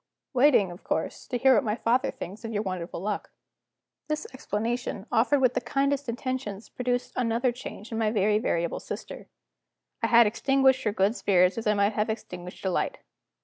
"Waiting, 0.33 0.71
of 0.71 0.83
course, 0.83 1.27
to 1.27 1.37
hear 1.37 1.53
what 1.53 1.63
my 1.63 1.75
father 1.75 2.09
thinks 2.09 2.43
of 2.43 2.51
your 2.51 2.63
wonderful 2.63 2.99
good 3.01 3.05
luck." 3.05 3.29
This 4.07 4.25
explanation, 4.33 5.05
offered 5.11 5.41
with 5.41 5.53
the 5.53 5.61
kindest 5.61 6.09
intentions, 6.09 6.69
produced 6.69 7.13
another 7.15 7.51
change 7.51 7.91
in 7.91 7.99
my 7.99 8.09
very 8.09 8.39
variable 8.39 8.79
sister. 8.79 9.27
I 10.01 10.07
had 10.07 10.25
extinguished 10.25 10.85
her 10.85 10.91
good 10.91 11.15
spirits 11.15 11.55
as 11.59 11.67
I 11.67 11.75
might 11.75 11.93
have 11.93 12.09
extinguished 12.09 12.65
a 12.65 12.71
light. 12.71 12.97